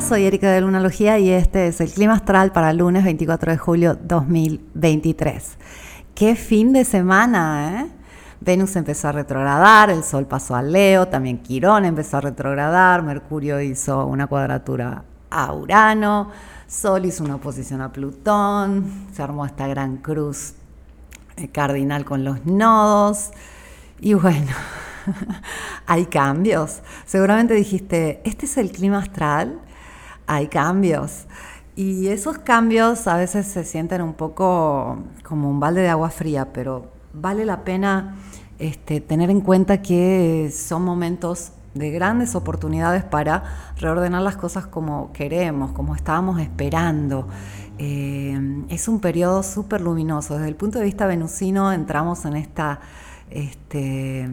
Soy 0.00 0.24
Erika 0.24 0.50
de 0.50 0.62
Lunalogía 0.62 1.18
y 1.18 1.30
este 1.30 1.66
es 1.66 1.80
el 1.80 1.92
clima 1.92 2.14
astral 2.14 2.52
para 2.52 2.72
lunes 2.72 3.04
24 3.04 3.52
de 3.52 3.58
julio 3.58 3.98
2023. 4.02 5.58
¡Qué 6.14 6.34
fin 6.36 6.72
de 6.72 6.84
semana, 6.84 7.82
eh! 7.82 7.90
Venus 8.40 8.76
empezó 8.76 9.08
a 9.08 9.12
retrogradar, 9.12 9.90
el 9.90 10.02
Sol 10.02 10.26
pasó 10.26 10.56
a 10.56 10.62
Leo, 10.62 11.08
también 11.08 11.38
Quirón 11.38 11.84
empezó 11.84 12.16
a 12.16 12.22
retrogradar, 12.22 13.02
Mercurio 13.02 13.60
hizo 13.60 14.06
una 14.06 14.26
cuadratura 14.26 15.04
a 15.28 15.52
Urano, 15.52 16.30
Sol 16.66 17.04
hizo 17.04 17.22
una 17.22 17.36
oposición 17.36 17.82
a 17.82 17.92
Plutón, 17.92 19.06
se 19.12 19.22
armó 19.22 19.44
esta 19.44 19.68
gran 19.68 19.98
cruz 19.98 20.54
eh, 21.36 21.48
cardinal 21.48 22.06
con 22.06 22.24
los 22.24 22.46
nodos 22.46 23.30
y 24.00 24.14
bueno, 24.14 24.52
hay 25.86 26.06
cambios. 26.06 26.80
Seguramente 27.04 27.54
dijiste, 27.54 28.22
este 28.24 28.46
es 28.46 28.56
el 28.56 28.72
clima 28.72 28.98
astral, 28.98 29.60
hay 30.30 30.46
cambios. 30.46 31.26
Y 31.74 32.08
esos 32.08 32.38
cambios 32.38 33.06
a 33.08 33.16
veces 33.16 33.46
se 33.46 33.64
sienten 33.64 34.00
un 34.00 34.14
poco 34.14 34.98
como 35.24 35.50
un 35.50 35.58
balde 35.58 35.80
de 35.80 35.88
agua 35.88 36.10
fría, 36.10 36.52
pero 36.52 36.92
vale 37.12 37.44
la 37.44 37.64
pena 37.64 38.16
este, 38.58 39.00
tener 39.00 39.30
en 39.30 39.40
cuenta 39.40 39.82
que 39.82 40.52
son 40.54 40.84
momentos 40.84 41.52
de 41.74 41.90
grandes 41.90 42.34
oportunidades 42.36 43.02
para 43.02 43.42
reordenar 43.76 44.22
las 44.22 44.36
cosas 44.36 44.66
como 44.66 45.12
queremos, 45.12 45.72
como 45.72 45.96
estábamos 45.96 46.40
esperando. 46.40 47.26
Eh, 47.78 48.38
es 48.68 48.86
un 48.86 49.00
periodo 49.00 49.42
súper 49.42 49.80
luminoso. 49.80 50.34
Desde 50.34 50.48
el 50.48 50.56
punto 50.56 50.78
de 50.78 50.84
vista 50.84 51.06
venusino 51.06 51.72
entramos 51.72 52.24
en 52.24 52.36
esta, 52.36 52.80
este, 53.30 54.28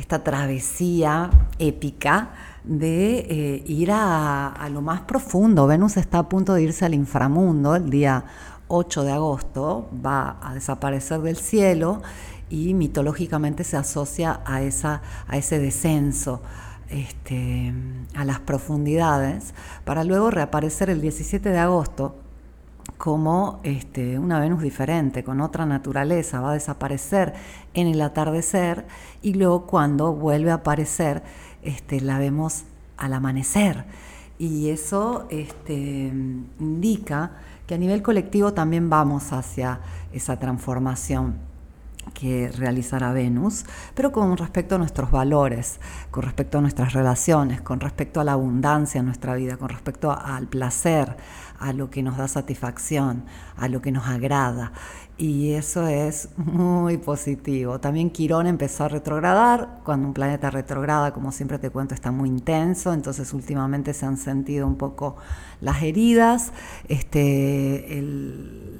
esta 0.00 0.24
travesía 0.24 1.30
épica 1.58 2.30
de 2.64 3.18
eh, 3.18 3.62
ir 3.66 3.90
a, 3.92 4.68
lo 4.72 4.80
más 4.80 5.02
profundo. 5.02 5.66
Venus 5.66 5.98
está 5.98 6.20
a 6.20 6.28
punto 6.28 6.54
de 6.54 6.62
irse 6.62 6.86
al 6.86 6.94
inframundo 6.94 7.76
el 7.76 7.90
día 7.90 8.24
8 8.68 9.04
de 9.04 9.12
agosto, 9.12 9.90
va 10.04 10.38
a 10.42 10.54
desaparecer 10.54 11.20
del 11.20 11.36
cielo 11.36 12.00
y 12.48 12.72
mitológicamente 12.72 13.62
se 13.62 13.76
asocia 13.76 14.40
a, 14.46 14.62
esa, 14.62 15.02
a 15.28 15.36
ese 15.36 15.58
descenso. 15.58 16.42
Este, 16.88 17.72
a 18.16 18.24
las 18.24 18.40
profundidades 18.40 19.54
para 19.84 20.02
luego 20.02 20.32
reaparecer 20.32 20.90
el 20.90 21.00
17 21.00 21.48
de 21.48 21.58
agosto 21.58 22.16
como 22.98 23.60
este, 23.62 24.18
una 24.18 24.40
Venus 24.40 24.62
diferente, 24.62 25.24
con 25.24 25.40
otra 25.40 25.66
naturaleza, 25.66 26.40
va 26.40 26.50
a 26.50 26.54
desaparecer 26.54 27.34
en 27.74 27.86
el 27.86 28.00
atardecer 28.02 28.86
y 29.22 29.34
luego 29.34 29.66
cuando 29.66 30.12
vuelve 30.12 30.50
a 30.50 30.54
aparecer 30.54 31.22
este, 31.62 32.00
la 32.00 32.18
vemos 32.18 32.64
al 32.96 33.14
amanecer. 33.14 33.84
Y 34.38 34.70
eso 34.70 35.26
este, 35.30 36.12
indica 36.58 37.32
que 37.66 37.74
a 37.74 37.78
nivel 37.78 38.02
colectivo 38.02 38.52
también 38.52 38.88
vamos 38.90 39.32
hacia 39.32 39.80
esa 40.12 40.38
transformación 40.38 41.50
que 42.14 42.50
realizará 42.50 43.12
Venus, 43.12 43.64
pero 43.94 44.12
con 44.12 44.36
respecto 44.36 44.74
a 44.74 44.78
nuestros 44.78 45.10
valores, 45.10 45.80
con 46.10 46.22
respecto 46.22 46.58
a 46.58 46.60
nuestras 46.60 46.92
relaciones, 46.92 47.60
con 47.60 47.80
respecto 47.80 48.20
a 48.20 48.24
la 48.24 48.32
abundancia 48.32 48.98
en 48.98 49.06
nuestra 49.06 49.34
vida, 49.34 49.56
con 49.56 49.68
respecto 49.68 50.10
al 50.10 50.46
placer, 50.46 51.16
a 51.60 51.72
lo 51.72 51.90
que 51.90 52.02
nos 52.02 52.16
da 52.16 52.26
satisfacción, 52.26 53.24
a 53.56 53.68
lo 53.68 53.80
que 53.80 53.92
nos 53.92 54.08
agrada. 54.08 54.72
Y 55.18 55.52
eso 55.52 55.86
es 55.86 56.30
muy 56.38 56.96
positivo. 56.96 57.78
También 57.78 58.08
Quirón 58.08 58.46
empezó 58.46 58.84
a 58.84 58.88
retrogradar. 58.88 59.80
Cuando 59.84 60.08
un 60.08 60.14
planeta 60.14 60.48
retrograda, 60.48 61.12
como 61.12 61.30
siempre 61.30 61.58
te 61.58 61.68
cuento, 61.68 61.94
está 61.94 62.10
muy 62.10 62.30
intenso. 62.30 62.94
Entonces 62.94 63.34
últimamente 63.34 63.92
se 63.92 64.06
han 64.06 64.16
sentido 64.16 64.66
un 64.66 64.76
poco 64.76 65.16
las 65.60 65.82
heridas. 65.82 66.52
Este, 66.88 68.02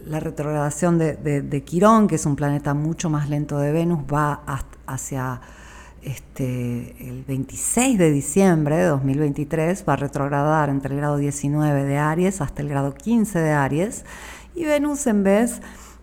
la 0.06 0.18
retrogradación 0.18 0.96
de, 0.96 1.42
de 1.42 1.64
Quirón, 1.64 2.08
que 2.08 2.14
es 2.14 2.24
un 2.24 2.36
planeta 2.36 2.72
mucho 2.72 3.10
más 3.10 3.28
lento 3.28 3.58
de 3.58 3.72
Venus, 3.72 4.00
va 4.10 4.42
hacia 4.86 5.42
este, 6.02 6.96
el 7.00 7.24
26 7.26 7.98
de 7.98 8.10
diciembre 8.10 8.76
de 8.76 8.84
2023 8.84 9.84
va 9.88 9.94
a 9.94 9.96
retrogradar 9.96 10.68
entre 10.70 10.94
el 10.94 11.00
grado 11.00 11.16
19 11.16 11.84
de 11.84 11.98
Aries 11.98 12.40
hasta 12.40 12.62
el 12.62 12.68
grado 12.68 12.94
15 12.94 13.38
de 13.38 13.52
Aries. 13.52 14.04
Y 14.54 14.64
Venus 14.64 15.06
en 15.06 15.22
vez 15.22 15.60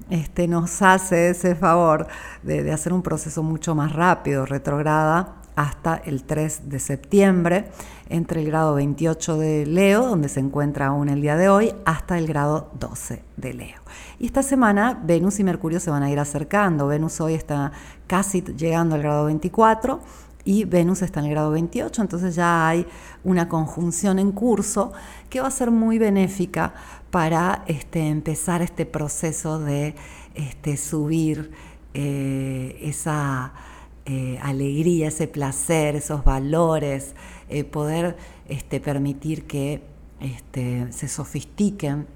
este, 0.10 0.48
nos 0.48 0.82
hace 0.82 1.30
ese 1.30 1.56
favor 1.56 2.08
de, 2.44 2.64
de 2.64 2.72
hacer 2.72 2.94
un 2.94 3.02
proceso 3.02 3.44
mucho 3.44 3.76
más 3.76 3.94
rápido, 3.94 4.46
retrograda 4.46 5.36
hasta 5.58 5.96
el 5.96 6.24
3 6.24 6.70
de 6.70 6.78
septiembre, 6.78 7.72
entre 8.10 8.42
el 8.42 8.46
grado 8.46 8.76
28 8.76 9.38
de 9.40 9.66
Leo, 9.66 10.06
donde 10.06 10.30
se 10.30 10.40
encuentra 10.40 10.88
aún 10.88 11.10
el 11.10 11.20
día 11.20 11.36
de 11.36 11.50
hoy, 11.50 11.74
hasta 11.84 12.20
el 12.20 12.28
grado 12.28 12.70
12 12.80 13.24
de 13.38 13.54
Leo. 13.56 13.82
Y 14.20 14.28
esta 14.28 14.44
semana 14.44 15.02
Venus 15.04 15.40
y 15.40 15.44
Mercurio 15.44 15.80
se 15.80 15.90
van 15.90 16.04
a 16.04 16.12
ir 16.12 16.20
acercando. 16.20 16.86
Venus 16.86 17.20
hoy 17.22 17.34
está 17.34 17.72
casi 18.06 18.42
llegando 18.42 18.94
al 18.94 19.02
grado 19.02 19.26
24 19.26 20.00
y 20.46 20.66
Venus 20.66 21.02
está 21.02 21.22
en 21.22 21.26
el 21.26 21.32
grado 21.32 21.50
28, 21.50 22.04
entonces 22.04 22.36
ya 22.36 22.68
hay 22.68 22.86
una 23.24 23.50
conjunción 23.50 24.20
en 24.20 24.32
curso 24.32 24.94
que 25.28 25.42
va 25.42 25.48
a 25.48 25.52
ser 25.52 25.72
muy 25.72 25.98
benéfica 25.98 26.76
para 27.10 27.64
este, 27.66 28.08
empezar 28.08 28.62
este 28.62 28.86
proceso 28.86 29.58
de 29.58 29.96
este, 30.36 30.78
subir 30.78 31.52
eh, 31.96 32.78
esa 32.80 33.54
eh, 34.10 34.40
alegría, 34.42 35.10
ese 35.10 35.28
placer, 35.28 35.98
esos 35.98 36.24
valores, 36.24 37.14
eh, 37.50 37.66
poder 37.66 38.16
este, 38.48 38.80
permitir 38.80 39.46
que 39.46 39.82
este, 40.22 40.90
se 40.94 41.10
sofistiquen 41.10 42.08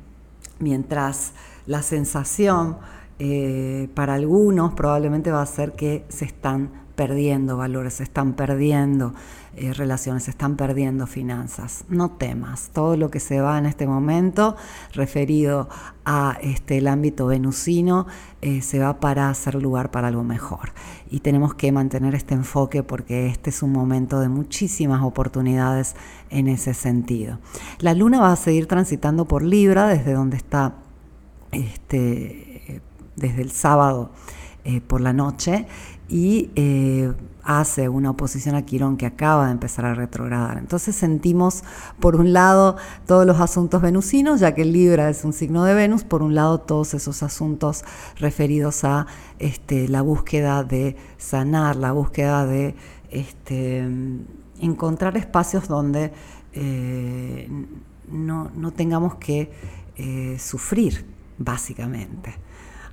mientras 0.60 1.34
la 1.66 1.82
sensación 1.82 2.78
eh, 3.20 3.90
para 3.94 4.14
algunos 4.14 4.74
probablemente 4.74 5.32
va 5.32 5.42
a 5.42 5.46
ser 5.46 5.74
que 5.74 6.06
se 6.08 6.24
están 6.24 6.72
perdiendo 6.96 7.58
valores, 7.58 7.96
se 7.96 8.04
están 8.04 8.34
perdiendo 8.34 9.14
eh, 9.58 9.74
relaciones, 9.74 10.30
están 10.30 10.56
perdiendo 10.56 11.08
finanzas. 11.08 11.84
No 11.90 12.12
temas, 12.12 12.70
todo 12.72 12.96
lo 12.96 13.12
que 13.12 13.20
se 13.20 13.42
va 13.42 13.58
en 13.58 13.66
este 13.66 13.86
momento 13.86 14.56
referido 14.94 15.68
a 16.06 16.38
este, 16.42 16.78
el 16.78 16.88
ámbito 16.88 17.28
venusino 17.28 18.08
eh, 18.42 18.62
se 18.62 18.80
va 18.80 19.02
para 19.02 19.30
hacer 19.30 19.56
lugar 19.56 19.92
para 19.92 20.08
algo 20.08 20.24
mejor. 20.24 20.72
Y 21.10 21.20
tenemos 21.20 21.54
que 21.54 21.72
mantener 21.74 22.16
este 22.16 22.34
enfoque 22.34 22.82
porque 22.82 23.28
este 23.28 23.50
es 23.50 23.62
un 23.62 23.74
momento 23.74 24.22
de 24.22 24.30
muchísimas 24.30 25.02
oportunidades 25.04 25.96
en 26.30 26.48
ese 26.48 26.74
sentido. 26.74 27.40
La 27.80 27.94
luna 27.94 28.22
va 28.22 28.32
a 28.32 28.38
seguir 28.38 28.68
transitando 28.68 29.26
por 29.26 29.44
Libra 29.44 29.88
desde 29.88 30.14
donde 30.14 30.38
está 30.38 30.76
este, 31.52 32.82
desde 33.18 33.42
el 33.42 33.52
sábado 33.52 34.12
eh, 34.64 34.80
por 34.80 35.02
la 35.02 35.12
noche 35.12 35.66
y 36.08 36.52
eh, 36.56 37.12
hace 37.42 37.90
una 37.90 38.12
oposición 38.12 38.54
a 38.54 38.62
Quirón 38.62 38.96
que 38.96 39.08
acaba 39.08 39.48
de 39.48 39.54
empezar 39.54 39.86
a 39.86 39.96
retrogradar. 39.96 40.60
Entonces 40.60 40.96
sentimos, 40.96 41.64
por 42.00 42.16
un 42.16 42.32
lado, 42.32 42.78
todos 43.08 43.26
los 43.26 43.40
asuntos 43.40 43.82
venusinos, 43.82 44.40
ya 44.40 44.54
que 44.54 44.64
Libra 44.64 45.10
es 45.10 45.26
un 45.26 45.34
signo 45.34 45.64
de 45.64 45.74
Venus, 45.74 46.04
por 46.04 46.22
un 46.22 46.36
lado, 46.36 46.60
todos 46.60 46.94
esos 46.94 47.24
asuntos 47.24 47.84
referidos 48.18 48.84
a 48.84 49.08
este, 49.40 49.88
la 49.88 50.04
búsqueda 50.04 50.64
de 50.64 50.96
sanar, 51.18 51.76
la 51.76 51.92
búsqueda 51.92 52.46
de 52.46 52.76
este, 53.10 53.90
encontrar 54.60 55.18
espacios 55.18 55.68
donde 55.68 56.14
eh, 56.54 57.50
no, 58.12 58.72
tengamos 58.76 59.16
que 59.16 59.50
sufrir, 60.38 61.06
básicamente 61.40 62.36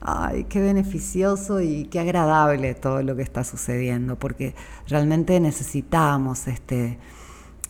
ay, 0.00 0.44
qué 0.44 0.60
beneficioso 0.60 1.60
y 1.60 1.84
qué 1.84 2.00
agradable 2.00 2.74
todo 2.74 3.02
lo 3.02 3.16
que 3.16 3.22
está 3.22 3.44
sucediendo, 3.44 4.18
porque 4.18 4.54
realmente 4.86 5.38
necesitamos 5.40 6.48
este, 6.48 6.98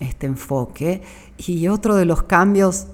este 0.00 0.26
enfoque. 0.26 1.02
Y 1.36 1.68
otro 1.68 1.96
de 1.96 2.04
los 2.04 2.22
cambios 2.22 2.88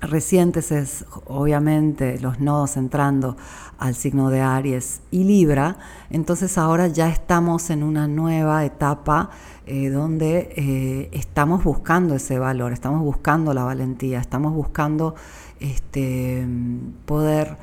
recientes 0.00 0.72
es 0.72 1.04
obviamente 1.26 2.18
los 2.20 2.40
nodos 2.40 2.76
entrando 2.76 3.36
al 3.78 3.94
signo 3.94 4.30
de 4.30 4.40
Aries 4.40 5.00
y 5.10 5.24
Libra, 5.24 5.78
entonces 6.10 6.58
ahora 6.58 6.86
ya 6.88 7.08
estamos 7.08 7.70
en 7.70 7.82
una 7.82 8.06
nueva 8.06 8.64
etapa 8.64 9.30
eh, 9.66 9.90
donde 9.90 10.50
eh, 10.56 11.08
estamos 11.12 11.64
buscando 11.64 12.14
ese 12.14 12.38
valor, 12.38 12.72
estamos 12.72 13.00
buscando 13.02 13.52
la 13.52 13.64
valentía, 13.64 14.20
estamos 14.20 14.54
buscando 14.54 15.14
este, 15.60 16.46
poder 17.04 17.56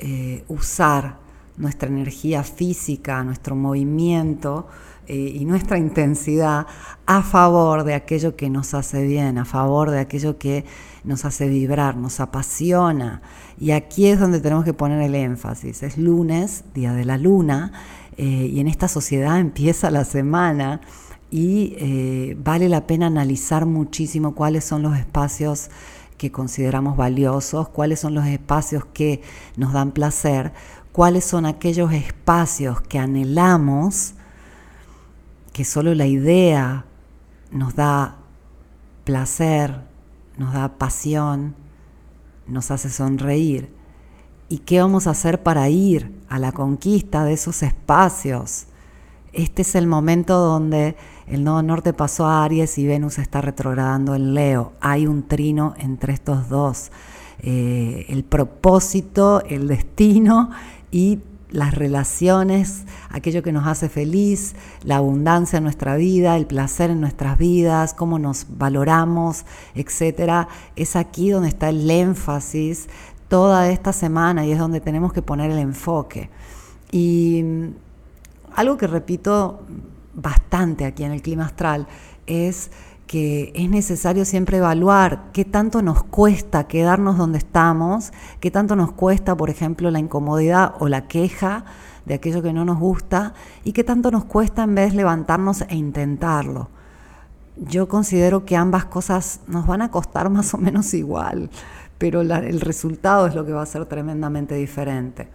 eh, 0.00 0.44
usar 0.48 1.18
nuestra 1.56 1.88
energía 1.88 2.44
física, 2.44 3.24
nuestro 3.24 3.56
movimiento 3.56 4.68
eh, 5.06 5.32
y 5.34 5.44
nuestra 5.44 5.78
intensidad 5.78 6.66
a 7.06 7.22
favor 7.22 7.84
de 7.84 7.94
aquello 7.94 8.36
que 8.36 8.48
nos 8.48 8.74
hace 8.74 9.02
bien, 9.04 9.38
a 9.38 9.44
favor 9.44 9.90
de 9.90 9.98
aquello 9.98 10.38
que 10.38 10.64
nos 11.02 11.24
hace 11.24 11.48
vibrar, 11.48 11.96
nos 11.96 12.20
apasiona. 12.20 13.22
Y 13.58 13.72
aquí 13.72 14.06
es 14.06 14.20
donde 14.20 14.40
tenemos 14.40 14.64
que 14.64 14.74
poner 14.74 15.02
el 15.02 15.14
énfasis. 15.14 15.82
Es 15.82 15.98
lunes, 15.98 16.64
día 16.74 16.92
de 16.92 17.04
la 17.04 17.18
luna, 17.18 17.72
eh, 18.16 18.24
y 18.24 18.60
en 18.60 18.68
esta 18.68 18.86
sociedad 18.86 19.38
empieza 19.40 19.90
la 19.90 20.04
semana 20.04 20.80
y 21.30 22.34
vale 22.42 22.70
la 22.70 22.86
pena 22.86 23.06
analizar 23.06 23.66
muchísimo 23.66 24.34
cuáles 24.34 24.64
son 24.64 24.80
los 24.80 24.96
espacios 24.96 25.68
que 26.18 26.30
consideramos 26.30 26.96
valiosos, 26.96 27.68
cuáles 27.68 28.00
son 28.00 28.14
los 28.14 28.26
espacios 28.26 28.84
que 28.92 29.22
nos 29.56 29.72
dan 29.72 29.92
placer, 29.92 30.52
cuáles 30.92 31.24
son 31.24 31.46
aquellos 31.46 31.92
espacios 31.92 32.80
que 32.82 32.98
anhelamos, 32.98 34.14
que 35.52 35.64
solo 35.64 35.94
la 35.94 36.06
idea 36.06 36.84
nos 37.50 37.74
da 37.74 38.16
placer, 39.04 39.80
nos 40.36 40.52
da 40.52 40.76
pasión, 40.76 41.54
nos 42.46 42.70
hace 42.70 42.90
sonreír. 42.90 43.72
¿Y 44.48 44.58
qué 44.58 44.80
vamos 44.80 45.06
a 45.06 45.10
hacer 45.10 45.42
para 45.42 45.68
ir 45.68 46.20
a 46.28 46.38
la 46.38 46.52
conquista 46.52 47.24
de 47.24 47.34
esos 47.34 47.62
espacios? 47.62 48.66
Este 49.32 49.62
es 49.62 49.74
el 49.74 49.86
momento 49.86 50.38
donde 50.38 50.96
el 51.30 51.44
nodo 51.44 51.62
norte 51.62 51.92
pasó 51.92 52.26
a 52.26 52.44
Aries 52.44 52.78
y 52.78 52.86
Venus 52.86 53.18
está 53.18 53.40
retrogradando 53.40 54.14
en 54.14 54.34
Leo. 54.34 54.72
Hay 54.80 55.06
un 55.06 55.28
trino 55.28 55.74
entre 55.78 56.12
estos 56.12 56.48
dos. 56.48 56.90
Eh, 57.40 58.06
el 58.08 58.24
propósito, 58.24 59.42
el 59.44 59.68
destino 59.68 60.50
y 60.90 61.20
las 61.50 61.74
relaciones, 61.74 62.84
aquello 63.10 63.42
que 63.42 63.52
nos 63.52 63.66
hace 63.66 63.88
feliz, 63.88 64.54
la 64.82 64.96
abundancia 64.96 65.58
en 65.58 65.64
nuestra 65.64 65.96
vida, 65.96 66.36
el 66.36 66.46
placer 66.46 66.90
en 66.90 67.00
nuestras 67.00 67.38
vidas, 67.38 67.94
cómo 67.94 68.18
nos 68.18 68.46
valoramos, 68.58 69.44
etcétera, 69.74 70.48
es 70.76 70.96
aquí 70.96 71.30
donde 71.30 71.48
está 71.48 71.68
el 71.68 71.90
énfasis 71.90 72.88
toda 73.28 73.70
esta 73.70 73.92
semana 73.92 74.46
y 74.46 74.52
es 74.52 74.58
donde 74.58 74.80
tenemos 74.80 75.12
que 75.12 75.22
poner 75.22 75.50
el 75.50 75.58
enfoque. 75.58 76.30
Y 76.90 77.42
mm, 77.42 77.68
algo 78.54 78.76
que 78.76 78.86
repito 78.86 79.60
bastante 80.14 80.84
aquí 80.84 81.04
en 81.04 81.12
el 81.12 81.22
clima 81.22 81.44
astral 81.44 81.86
es 82.26 82.70
que 83.08 83.52
es 83.54 83.70
necesario 83.70 84.24
siempre 84.24 84.58
evaluar 84.58 85.30
qué 85.32 85.44
tanto 85.44 85.80
nos 85.82 86.04
cuesta 86.04 86.68
quedarnos 86.68 87.16
donde 87.16 87.38
estamos, 87.38 88.12
qué 88.38 88.50
tanto 88.50 88.76
nos 88.76 88.92
cuesta, 88.92 89.34
por 89.36 89.48
ejemplo, 89.48 89.90
la 89.90 89.98
incomodidad 89.98 90.74
o 90.78 90.88
la 90.88 91.08
queja 91.08 91.64
de 92.04 92.14
aquello 92.14 92.42
que 92.42 92.52
no 92.52 92.64
nos 92.64 92.78
gusta 92.78 93.32
y 93.64 93.72
qué 93.72 93.82
tanto 93.82 94.10
nos 94.10 94.26
cuesta 94.26 94.62
en 94.62 94.74
vez 94.74 94.94
levantarnos 94.94 95.62
e 95.68 95.74
intentarlo. 95.74 96.68
Yo 97.56 97.88
considero 97.88 98.44
que 98.44 98.56
ambas 98.56 98.84
cosas 98.84 99.40
nos 99.48 99.66
van 99.66 99.82
a 99.82 99.90
costar 99.90 100.28
más 100.30 100.52
o 100.54 100.58
menos 100.58 100.92
igual, 100.94 101.50
pero 101.96 102.20
el 102.20 102.60
resultado 102.60 103.26
es 103.26 103.34
lo 103.34 103.44
que 103.44 103.52
va 103.52 103.62
a 103.62 103.66
ser 103.66 103.86
tremendamente 103.86 104.54
diferente. 104.54 105.28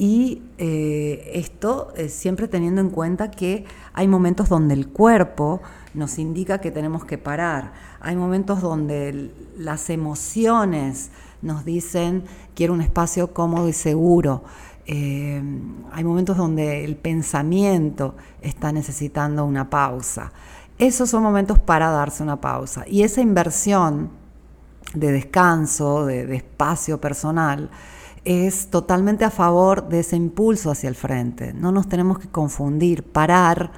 Y 0.00 0.40
eh, 0.56 1.30
esto 1.34 1.92
siempre 2.08 2.48
teniendo 2.48 2.80
en 2.80 2.88
cuenta 2.88 3.30
que 3.30 3.66
hay 3.92 4.08
momentos 4.08 4.48
donde 4.48 4.72
el 4.72 4.88
cuerpo 4.88 5.60
nos 5.92 6.18
indica 6.18 6.56
que 6.56 6.70
tenemos 6.70 7.04
que 7.04 7.18
parar. 7.18 7.74
Hay 8.00 8.16
momentos 8.16 8.62
donde 8.62 9.30
las 9.58 9.90
emociones 9.90 11.10
nos 11.42 11.66
dicen 11.66 12.24
quiero 12.54 12.72
un 12.72 12.80
espacio 12.80 13.34
cómodo 13.34 13.68
y 13.68 13.74
seguro. 13.74 14.42
Eh, 14.86 15.42
hay 15.92 16.04
momentos 16.04 16.38
donde 16.38 16.82
el 16.82 16.96
pensamiento 16.96 18.14
está 18.40 18.72
necesitando 18.72 19.44
una 19.44 19.68
pausa. 19.68 20.32
Esos 20.78 21.10
son 21.10 21.22
momentos 21.22 21.58
para 21.58 21.90
darse 21.90 22.22
una 22.22 22.40
pausa. 22.40 22.86
Y 22.88 23.02
esa 23.02 23.20
inversión 23.20 24.08
de 24.94 25.12
descanso, 25.12 26.06
de 26.06 26.34
espacio 26.34 26.98
personal, 27.02 27.68
es 28.24 28.68
totalmente 28.68 29.24
a 29.24 29.30
favor 29.30 29.88
de 29.88 30.00
ese 30.00 30.16
impulso 30.16 30.70
hacia 30.70 30.88
el 30.88 30.94
frente. 30.94 31.52
No 31.52 31.72
nos 31.72 31.88
tenemos 31.88 32.18
que 32.18 32.28
confundir. 32.28 33.02
Parar 33.02 33.72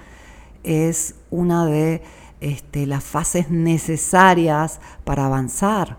es 0.62 1.14
una 1.30 1.66
de 1.66 2.02
este, 2.40 2.86
las 2.86 3.04
fases 3.04 3.50
necesarias 3.50 4.80
para 5.04 5.26
avanzar. 5.26 5.98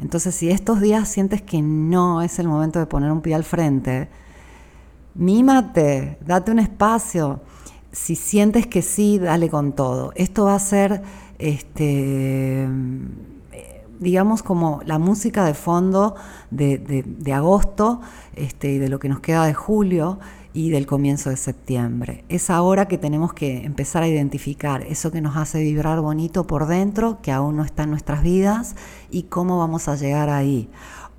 Entonces, 0.00 0.34
si 0.34 0.50
estos 0.50 0.80
días 0.80 1.08
sientes 1.08 1.42
que 1.42 1.60
no 1.62 2.22
es 2.22 2.38
el 2.38 2.48
momento 2.48 2.78
de 2.78 2.86
poner 2.86 3.10
un 3.10 3.20
pie 3.20 3.34
al 3.34 3.44
frente, 3.44 4.08
mímate, 5.14 6.18
date 6.24 6.52
un 6.52 6.58
espacio. 6.60 7.40
Si 7.90 8.14
sientes 8.14 8.66
que 8.66 8.82
sí, 8.82 9.18
dale 9.18 9.48
con 9.48 9.72
todo. 9.72 10.12
Esto 10.14 10.44
va 10.44 10.54
a 10.54 10.60
ser 10.60 11.02
este, 11.38 12.68
digamos, 14.00 14.42
como 14.42 14.80
la 14.84 14.98
música 14.98 15.44
de 15.44 15.54
fondo 15.54 16.14
de, 16.50 17.32
agosto 17.34 18.00
este, 18.34 18.72
y 18.72 18.78
de 18.78 18.88
lo 18.88 18.98
que 18.98 19.08
nos 19.08 19.20
queda 19.20 19.44
de 19.46 19.54
julio 19.54 20.18
y 20.52 20.70
del 20.70 20.86
comienzo 20.86 21.30
de 21.30 21.36
septiembre. 21.36 22.24
Es 22.28 22.50
ahora 22.50 22.88
que 22.88 22.98
tenemos 22.98 23.32
que 23.32 23.64
empezar 23.64 24.02
a 24.02 24.08
identificar 24.08 24.82
eso 24.82 25.10
que 25.10 25.20
nos 25.20 25.36
hace 25.36 25.62
vibrar 25.62 26.00
bonito 26.00 26.46
por 26.46 26.66
dentro, 26.66 27.18
que 27.22 27.32
aún 27.32 27.56
no 27.56 27.64
está 27.64 27.84
en 27.84 27.90
nuestras 27.90 28.22
vidas, 28.22 28.74
y 29.10 29.24
cómo 29.24 29.58
vamos 29.58 29.88
a 29.88 29.96
llegar 29.96 30.30
ahí. 30.30 30.70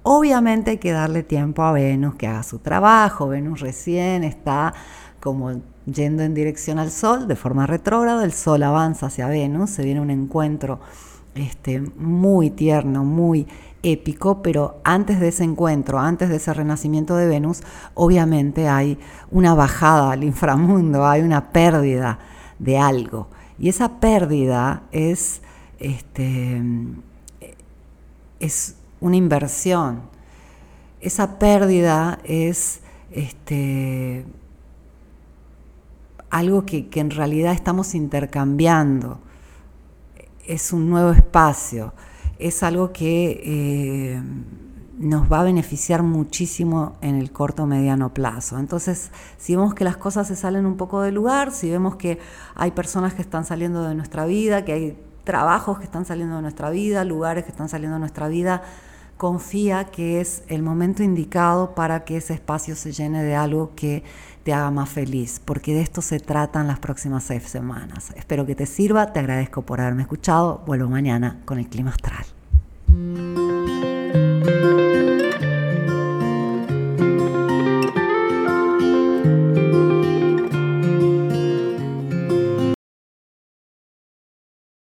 Obviamente 0.03 0.71
hay 0.71 0.77
que 0.77 0.91
darle 0.91 1.23
tiempo 1.23 1.61
a 1.63 1.71
Venus 1.71 2.15
que 2.15 2.27
haga 2.27 2.43
su 2.43 2.59
trabajo. 2.59 3.27
Venus 3.27 3.59
recién 3.59 4.23
está 4.23 4.73
como 5.19 5.51
yendo 5.85 6.23
en 6.23 6.33
dirección 6.33 6.79
al 6.79 6.91
Sol 6.91 7.27
de 7.27 7.35
forma 7.35 7.67
retrógrada, 7.67 8.23
el 8.23 8.31
Sol 8.33 8.63
avanza 8.63 9.07
hacia 9.07 9.27
Venus, 9.27 9.69
se 9.71 9.83
viene 9.83 10.01
un 10.01 10.09
encuentro 10.11 10.79
este, 11.35 11.79
muy 11.79 12.49
tierno, 12.49 13.03
muy 13.03 13.47
épico, 13.83 14.41
pero 14.41 14.81
antes 14.83 15.19
de 15.19 15.29
ese 15.29 15.43
encuentro, 15.43 15.99
antes 15.99 16.29
de 16.29 16.35
ese 16.35 16.53
renacimiento 16.53 17.15
de 17.15 17.27
Venus, 17.27 17.61
obviamente 17.93 18.67
hay 18.67 18.97
una 19.31 19.53
bajada 19.53 20.11
al 20.11 20.23
inframundo, 20.23 21.05
hay 21.05 21.21
una 21.21 21.51
pérdida 21.51 22.19
de 22.59 22.77
algo. 22.77 23.29
Y 23.57 23.69
esa 23.69 23.99
pérdida 23.99 24.83
es, 24.91 25.41
este, 25.79 26.61
es 28.39 28.75
una 28.99 29.15
inversión. 29.15 30.01
Esa 31.01 31.39
pérdida 31.39 32.19
es 32.25 32.81
este, 33.11 34.25
algo 36.29 36.65
que, 36.65 36.89
que 36.89 36.99
en 36.99 37.11
realidad 37.11 37.53
estamos 37.53 37.95
intercambiando 37.95 39.19
es 40.49 40.73
un 40.73 40.89
nuevo 40.89 41.11
espacio, 41.11 41.93
es 42.39 42.63
algo 42.63 42.91
que 42.91 43.41
eh, 43.45 44.21
nos 44.97 45.31
va 45.31 45.41
a 45.41 45.43
beneficiar 45.43 46.01
muchísimo 46.01 46.97
en 47.01 47.15
el 47.15 47.31
corto 47.31 47.67
mediano 47.67 48.13
plazo. 48.15 48.57
Entonces, 48.57 49.11
si 49.37 49.55
vemos 49.55 49.75
que 49.75 49.83
las 49.83 49.97
cosas 49.97 50.27
se 50.27 50.35
salen 50.35 50.65
un 50.65 50.75
poco 50.75 51.01
del 51.01 51.13
lugar, 51.13 51.51
si 51.51 51.69
vemos 51.69 51.97
que 51.97 52.17
hay 52.55 52.71
personas 52.71 53.13
que 53.13 53.21
están 53.21 53.45
saliendo 53.45 53.83
de 53.83 53.93
nuestra 53.93 54.25
vida, 54.25 54.65
que 54.65 54.73
hay 54.73 54.97
trabajos 55.23 55.77
que 55.77 55.85
están 55.85 56.05
saliendo 56.05 56.37
de 56.37 56.41
nuestra 56.41 56.71
vida, 56.71 57.05
lugares 57.05 57.43
que 57.43 57.51
están 57.51 57.69
saliendo 57.69 57.97
de 57.97 57.99
nuestra 57.99 58.27
vida, 58.27 58.63
confía 59.17 59.85
que 59.85 60.19
es 60.19 60.43
el 60.47 60.63
momento 60.63 61.03
indicado 61.03 61.75
para 61.75 62.05
que 62.05 62.17
ese 62.17 62.33
espacio 62.33 62.75
se 62.75 62.91
llene 62.91 63.21
de 63.21 63.35
algo 63.35 63.75
que 63.75 64.03
haga 64.53 64.71
más 64.71 64.89
feliz, 64.89 65.41
porque 65.43 65.73
de 65.73 65.81
esto 65.81 66.01
se 66.01 66.19
tratan 66.19 66.67
las 66.67 66.79
próximas 66.79 67.23
seis 67.23 67.43
semanas. 67.43 68.11
Espero 68.15 68.45
que 68.45 68.55
te 68.55 68.65
sirva, 68.65 69.13
te 69.13 69.19
agradezco 69.19 69.61
por 69.61 69.81
haberme 69.81 70.03
escuchado, 70.03 70.63
vuelvo 70.65 70.89
mañana 70.89 71.41
con 71.45 71.59
el 71.59 71.67
clima 71.67 71.91
astral. 71.91 72.25